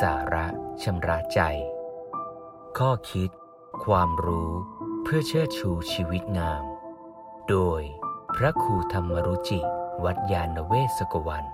[0.00, 0.46] สาระ
[0.82, 1.40] ชำระใจ
[2.78, 3.30] ข้อคิด
[3.84, 4.50] ความรู้
[5.02, 6.64] เพื่อเชิดชูชีวิตงาม
[7.48, 7.82] โดย
[8.34, 9.60] พระครูธรรมรุจิ
[10.04, 11.44] วัดยาณเวศกวัน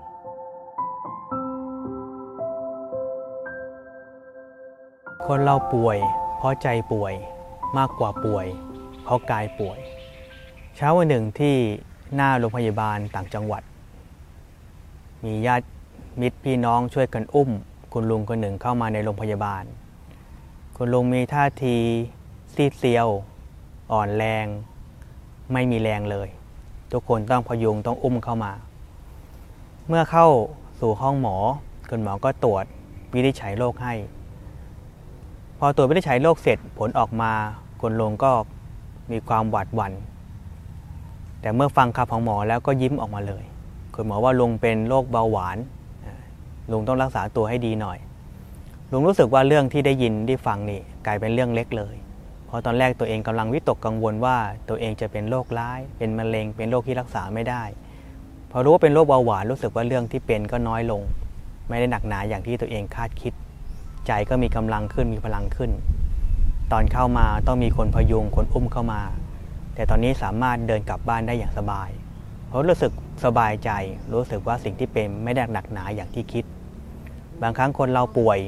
[5.25, 5.97] คนเราป่วย
[6.37, 7.13] เพราะใจป่วย
[7.77, 8.47] มากกว่าป่วย
[9.03, 9.79] เพราะกายป่วย
[10.75, 11.55] เช้าวันหนึ่งที่
[12.15, 13.63] หน้าโรงพยาบาลต่างจังหวัด
[15.23, 15.67] มีญาติ
[16.21, 17.51] มิตรพี่น้องช่วยกันอุ้ม
[17.93, 19.63] คุณลุงคนหนึ่งเข้ามาในโรงพยาบาล
[20.77, 21.77] คุณลุงมีท่าที
[22.53, 23.07] ซีดเซียว
[23.91, 24.45] อ่อนแรง
[25.53, 26.27] ไม่มีแรงเลย
[26.91, 28.51] ทุกคนต้องพยุงต้องอุ้มเข้ามา
[29.87, 30.27] เมื่อเข้า
[30.79, 31.35] สู่ห้องหมอ
[31.89, 32.65] คุณหมอก็ตรวจ
[33.13, 33.93] วินิจฉัยโรคให้
[35.59, 37.31] พอตรวจวินิจฉัยโรคเสร็จผลออกมา
[37.81, 38.31] คุณลุงก็
[39.11, 39.93] มีความหวาดหวัน่น
[41.41, 43.43] แต่เมื่อฟังคำของหมอแล้วก็ยิ้มออกมาเลย
[43.95, 45.57] คุณหมอว่าลุงเป็นโรคเบาหวาน
[46.71, 47.97] ลุงต้องรักษาตัวให้ดีหน่อย
[48.91, 51.95] ลุงรู้สึกว่าเรื่องที่ได้ยินได้ฟังนี่กลายเป็นเรื่องเล็กเลย
[52.47, 54.37] เพราะตอนแรกตัวเองกำลังวิตกกังวลว่า
[54.69, 57.63] ตัวเองจะเป็นโรคร้าย เป็นมะเร็ง เป็นโรคที่รักษาไม่ได้
[58.51, 61.01] พอรู้ว่าเป็นโรคเบาหวานรู้สึกว่าเรื่องที่เป็นก็น้อยลง
[61.69, 63.33] ไม่ได้หนักหนาอย่างที่ตัวเองคาดคิด
[64.07, 65.71] ใจก็มีกำลังขึ้นมีพลังขึ้น
[66.71, 69.01] ตอนเข้ามาต้องมีคนพยุงคนอุ้มเข้ามา
[69.75, 71.89] แต่ตอนนี้สามารถเดินกลับบ้านได้อย่างสบาย
[72.47, 72.91] เพราะรู้สึก
[73.25, 73.69] สบายใจ
[74.13, 76.45] รู้สึกว่าสิ่งที่เป็นไม่ได้หนักหนาอย่างที่คิด
[77.41, 78.39] บางครั้งคนเราป่วย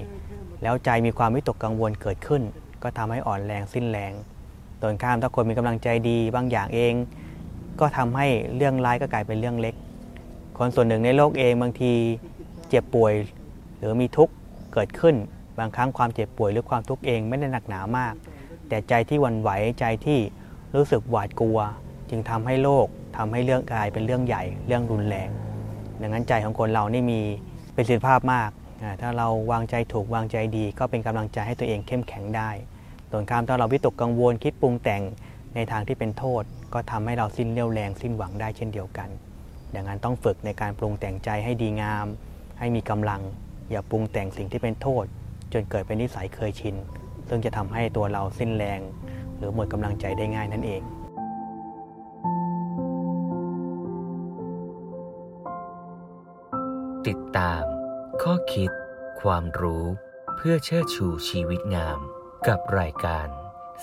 [0.64, 2.42] แล้วใจมีความวิตกกังวลเกิดขึ้น
[2.84, 4.14] ก็ทำให้อ่อนแรงสิ้นแรง
[4.82, 6.94] ตรงข้ามถ้าคนมีกำลังใจดีบางอย่างเอง
[7.80, 9.76] ก็ทำให้เรื่องร้ายก็กลายเป็นเรื่องเล็ก
[10.58, 11.92] คนส่วนหนึ่งในโลกเองบางที
[12.70, 13.14] เจ็บป่วย
[13.78, 14.34] หรือมีทุกข์
[14.74, 15.16] เกิดขึ้น
[15.60, 18.14] บางครั้งความเจ็บป่วยหรือความทุกข์เองไม่ได้หนักหนามาก
[18.68, 20.20] แต่ใจที่วั่นไหวใจที่
[20.76, 21.60] รู้สึกหวาดกลัว
[22.10, 25.30] จึงทำให้โลกทำให้เรื่องกลายเป็นเรื่องใหญ่ เรื่องรุนแรง
[26.02, 27.22] ดังนั้นใจของคนเรานี่มี
[27.76, 28.50] ประสิทธิภาพมาก
[29.02, 32.50] ถ้าเราวางใจถูกวางใจดี ก็เป็นกำลังใจให้ตัวเองเข้มแข็งได้
[33.12, 35.02] ตรงข้ามถ้าเราวิตกกังวลคิดปรุงแต่ง
[35.56, 39.10] ในทางที่เป็นโทษ ก็ทำให้เราสิ้นเรี่ยวแรงสิ้นหวังได้เช่นเดียวกัน
[39.76, 42.08] ดังนั้นต้องฝึกในการปรุงแต่งใจให้ดีงาม
[42.60, 43.22] ให้มีกำลัง
[43.72, 45.06] อย่าปรุงแต่งสิ่งที่เป็นโทษ
[45.54, 46.76] จนเกิดเป็นนิสัยเคยชิน
[47.30, 48.80] ซึ่งจะทำให้ตัวเราสิ้นแรง
[49.38, 50.82] หรือหมดกำลังใจได้ง่ายนั่นเอง
[57.08, 57.64] ติดตาม
[58.22, 58.72] ข้อคิด
[59.22, 59.86] ความรู้
[60.36, 62.00] เพื่อเชิดชูชีวิตงาม
[62.48, 63.28] กับรายการ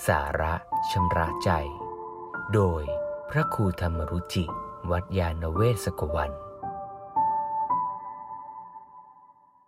[0.06, 0.54] สาระ
[0.90, 1.50] ชำระใจ
[2.54, 2.82] โดย
[3.30, 4.44] พระครูธรรมรุจิ
[4.90, 6.32] วัดยาณเวศกวัน